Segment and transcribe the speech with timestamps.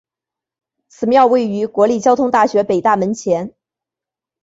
[0.87, 3.53] 此庙位于国立交通大学北大门前。